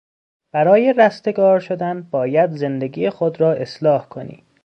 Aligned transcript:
برای 0.51 0.93
رستگار 0.93 1.59
شدن 1.59 2.01
باید 2.01 2.51
زندگی 2.51 3.09
خودت 3.09 3.41
را 3.41 3.53
اصلاح 3.53 4.07
کنی. 4.07 4.43